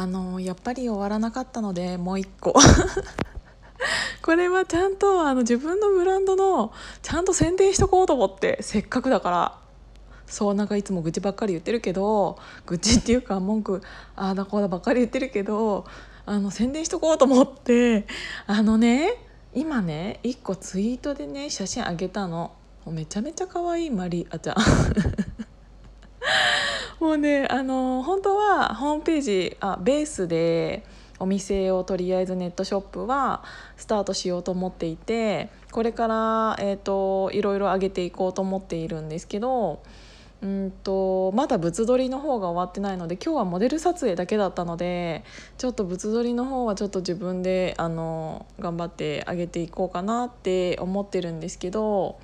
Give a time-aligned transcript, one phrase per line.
[0.00, 2.54] あのやっぱり終わらなかったのでもう一個。
[4.24, 9.58] これはちゃんとあの自分のブランドのちゃんと宣伝しとこうと思ってせっかくだから。
[10.26, 13.82] そうなんかいつも愚痴ばっかり言ってるけど愚痴っていうか文句
[14.16, 15.84] ああだこうだばっかり言ってるけど
[16.24, 18.06] あの宣伝しとこうと思って。
[18.46, 19.18] あのね
[19.54, 22.52] 今ね1個ツイートでね写真あげたの。
[22.86, 24.56] めちゃめちゃ可愛いマリアちゃん。
[27.00, 30.84] もうねあの本当はホームページあベースで
[31.18, 33.42] お店をとりあえずネットショップは
[33.76, 39.82] スタートしようと思っていてこれから、えーと、いろいろ上げていこうと思っているんですけど
[40.42, 45.22] うんとまだ物撮りの方が終わってないので今日はモデル撮影だけだったので
[45.58, 52.18] ちょっと物撮りの方はちょっと自分であの頑張ってあげていこうかなって思ってるんですけど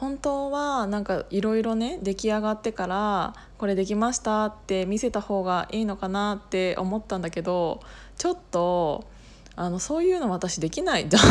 [0.00, 7.80] 本当はなんかいろいろね出来上がってからこれできましたって見せた方がいいのかなって思ったんだけど
[8.16, 9.04] ちょっと
[9.56, 11.22] あのそういうの私できないじゃん。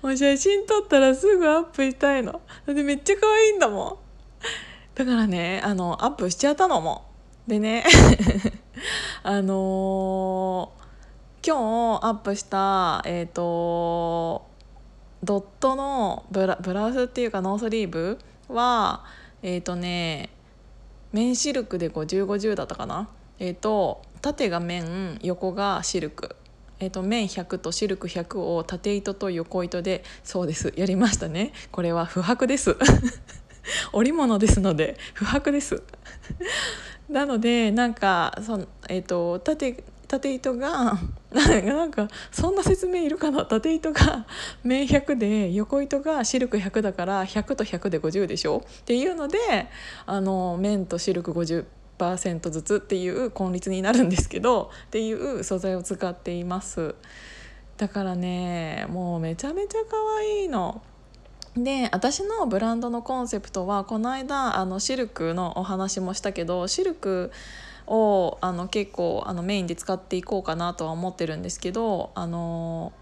[0.00, 2.40] もう写真撮ったらすぐアップしたいの。
[2.66, 3.96] だってめっちゃ可愛いんだもん。
[4.94, 7.04] だからねあのアップしちゃったのも。
[7.46, 7.84] でね
[9.22, 14.53] あのー、今日アップしたえっ、ー、と
[15.24, 19.04] ドットのブラブラウスっていうかノースリーブは
[19.42, 20.30] えっ、ー、とね
[21.12, 23.08] 綿シルクで5050だったかな？
[23.38, 26.36] えっ、ー、と縦が綿横がシルク。
[26.80, 30.72] えーと、綿100とシルク100を縦糸と横糸でそうです。
[30.76, 31.52] やりましたね。
[31.70, 32.76] これは布帛です。
[33.94, 35.82] 織物ですので布帛です。
[37.08, 40.98] なのでなんかその、えーと縦縦糸が
[41.66, 43.44] なんかそんな説明いるかな？
[43.44, 44.24] 縦糸が
[44.62, 48.62] 綿100で横糸がシルク100だから100と100で50でしょ？
[48.82, 49.38] っていうので
[50.06, 56.94] あの綿とシルク50%ずつっていう根率になるんですけどっていう素材を使っています。
[57.76, 60.82] だからねもうめちゃめちゃ可愛いの。
[61.56, 67.30] で私のブランドのコンセプトはこの間あのシルクのお話もしたけどシルク
[67.86, 72.92] をあの結構あのメインで使っていこうかなとは思ってるんですけどあの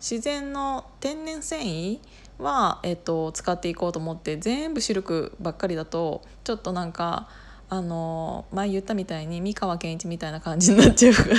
[0.00, 1.98] 自然の天然繊維
[2.38, 7.28] は、えっと、使っていこうと思って全部シルクばっかりだとちょっとなんか
[7.68, 11.38] あの前言ったみたいに三河健一みたいな感じになっちゃうから。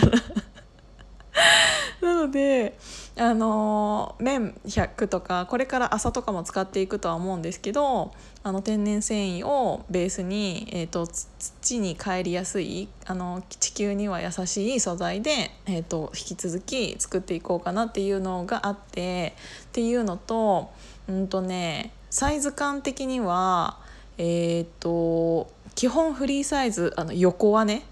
[2.20, 2.78] ので
[3.18, 8.14] あの綿100とかこれから朝とかも使っていくとは思うんですけど
[8.44, 20.72] あの天然繊維をベースに、えーと、土に帰りやすいあの地球には優しい素材で、えーと、引き続き作っていこうかなっていうのがあってっていうのと
[21.08, 23.78] うんとねサイズ感的には
[24.18, 27.84] えっ、ー、と基本フリーサイズあの横はね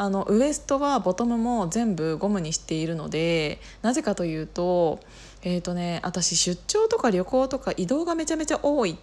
[0.00, 4.98] あのウエストはボトムも全部ゴムにしているのでなぜかというと
[5.42, 8.96] えっ、ー、とね私出張とか旅行とか移動がめちゃめちゃ多い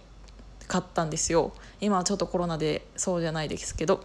[0.66, 1.52] かったんですよ。
[1.80, 4.00] 今はちょっとコロナでそうじゃないですけど。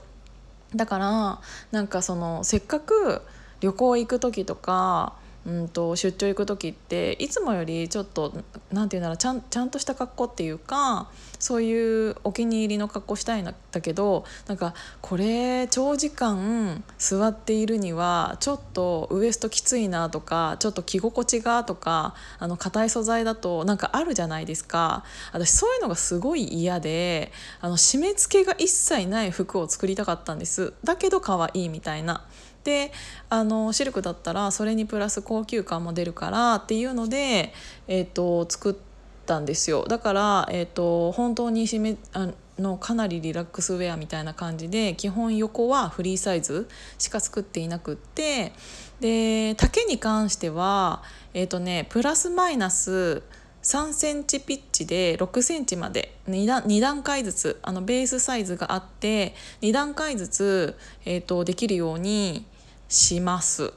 [0.75, 3.23] だからなんかそのせっかく
[3.61, 5.13] 旅行行く時とか
[5.47, 8.33] うんと出張行く時っていつもよりちょっと
[8.71, 11.09] 何て言うんだろうちゃんちゃんとした格好っていうか
[11.43, 25.03] そういうお気に入りの格好したいんだけどなんかこれ長時間座っているにはちょっとウエストきついなとかちょっと着心地がとかあの硬い素材だとなんかあるじゃないですか
[25.33, 32.25] 私そういうのがすごい嫌であの締め付けが一切ない服を作りたかったんですだけど可愛いみたいな。
[32.63, 32.93] で
[33.29, 37.51] あのシルクだったらそれにプラス高級感も出るからっていうので、
[37.89, 38.92] えーと、作って
[39.25, 42.29] たんですよだから、えーと、本当に締めあ
[42.59, 46.67] のかなりリラックスウェアみたいな感じで基本横はフリーサイズ
[46.99, 48.53] しか作っていなくって
[48.99, 51.01] で丈に関しては
[51.33, 53.23] えっ、ー、とねプラスマイナス
[53.63, 62.45] 3センチピッチで6センチまで 2, 段2段階ずつあのベースサイズがあって2段階ずつ、えーとできるように
[62.89, 63.73] します。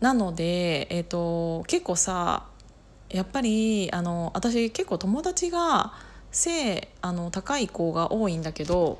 [0.00, 2.44] なので、えーと、結構さ
[3.14, 5.92] やっぱりあの私結構友達が
[6.32, 8.98] 背あの高い子が多いんだけど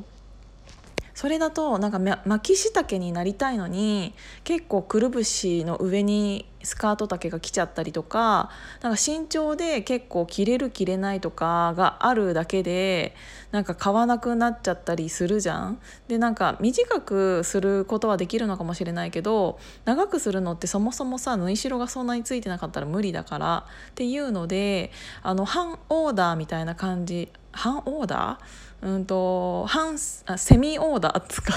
[1.14, 4.14] それだとなんか巻き下丈になりたいのに
[4.44, 8.50] 結構くるぶしの上にスカート丈が来ちゃったりとか
[8.82, 13.14] なんか身長で結構着れる着れないとかがあるだけで
[13.52, 15.78] なんか買わなくなっちゃったりするじゃん。
[16.08, 24.90] でなんか短くすることはできるのかもしれないけど長くするのってそもそもさ縫い代がそんなについてなかったら無理だからっていうので
[25.22, 28.88] あの半オーダーみたいな感じ半オーダー？
[28.88, 31.54] うんと半セミオーダーっつか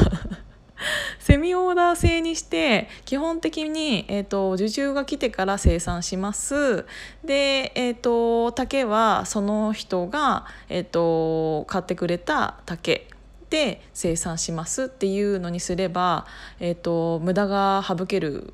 [1.19, 6.85] セミオーダー制にして基本的に、えーと、受注が来てから生産します
[7.23, 13.07] で、えーと、竹はその人が、えーと、買ってくれた竹
[13.49, 16.25] で生産しますっていうのにすれば、
[16.59, 18.53] えー、と無駄が省ける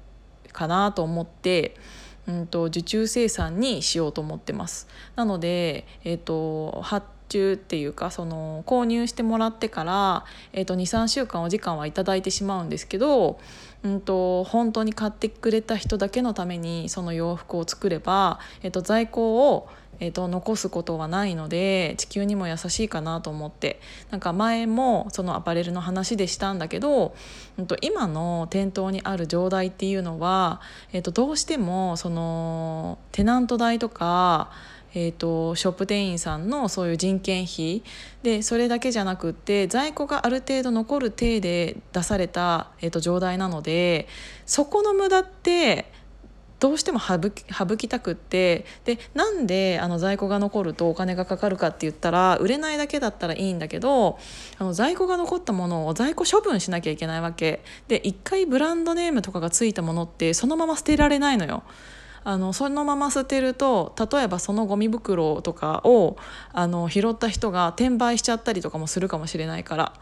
[0.52, 1.76] かなと思って。
[2.26, 4.88] うんと受注生産にしようと思ってます
[5.18, 13.40] なので、えーと発注っていうかその購入してもらってから、えーと、23週間お時間は頂いてしまうんですけど、
[13.84, 19.68] うんと、本当に買ってくれた人だけのためにその洋服を作れば、えーと、在庫を
[20.00, 23.80] えーと、残すことはないので地球にも優しいかなと思って。
[24.10, 27.16] なんか前もそのアパレルの話でしたんだけど、
[27.58, 30.62] うんと、今の店頭にある状態っていうのは、
[30.94, 34.50] えーとどうしてもそのテナント代とか
[34.96, 37.84] えーと、ショップ店員さんのそういう人件費
[38.22, 44.08] でそれだけじゃなくって在庫がある程度残る体で出された、えーと、状態なので
[44.46, 45.92] そこの無駄って
[46.64, 54.18] どうしても省き省きたくってでなんであの在庫が残るとお金がかかるかって言ったら売れないだけだったらいいんだけど
[54.60, 61.64] あの在庫が残ったものを在庫処分しなきゃいけないわけで一回ブランドネームとかがついたものってそのまま捨てられないのよ。
[62.24, 66.18] あのそのまま捨てると例えばそのゴミ袋とかを
[66.52, 69.94] あの拾った人が転売しちゃったりとかもするかもしれないから。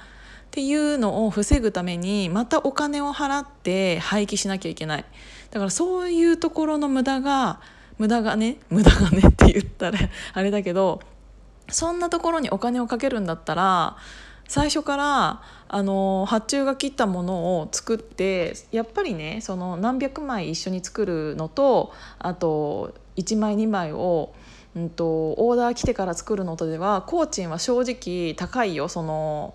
[0.51, 5.05] っていうのを防ぐためにまたお金を払って廃棄しなきゃいけない
[5.49, 7.61] だからそういうところの無駄が
[7.97, 9.99] 無駄がね 無駄がねって言ったら
[10.33, 10.99] あれだけど
[11.69, 13.95] そんなところにお金をかけるんだったら
[14.51, 24.33] 最初からあの発注が切ったものを作ってやっぱりねその何百枚一緒に作るのとあと1枚2枚を、
[24.75, 25.05] うんと、
[25.37, 29.53] オーダー来てから作るのとでは工賃は正直高いよその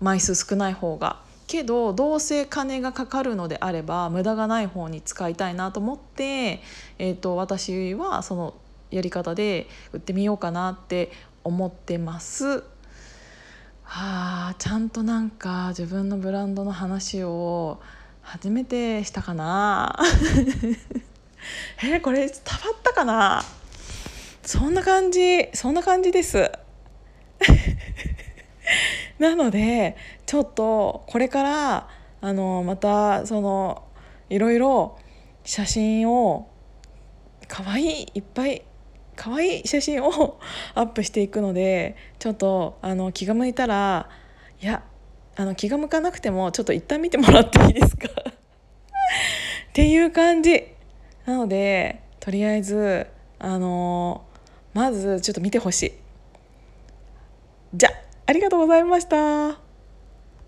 [0.00, 1.22] 枚数少ない方が。
[1.46, 6.60] けどどうせ金がかかるのであれば無駄がない方に使いたいなと思って、
[6.98, 8.54] えーと私はその
[8.90, 11.10] やり方で売ってみようかなって
[11.42, 12.64] 思ってます。
[13.92, 17.80] あちゃんとなんか自分のブランドの話を
[18.22, 19.98] 初めてしたかな。
[21.82, 22.32] えこれ伝わ
[22.72, 23.42] ったかな。
[24.42, 26.52] そんな感じそんな感じです。
[29.18, 31.88] なのでちょっとこれから
[32.20, 33.82] あのまたその
[34.28, 34.98] いろいろ
[35.42, 36.48] 写真を
[37.48, 38.62] かわいいいっぱい
[39.20, 40.40] 可愛い写真を
[40.74, 44.08] アップしていくのでちょっとあの気が向いたら
[44.62, 44.82] いや
[45.36, 48.08] あの気が向かなくてもちょっと一旦見てもらっていいですか？
[48.08, 50.64] っていう感じ。
[51.26, 53.08] なのでとりあえず
[53.38, 54.22] あの
[54.72, 55.92] まずちょっと見てほしい。
[57.74, 57.90] じゃ
[58.24, 59.69] ありがとうございました。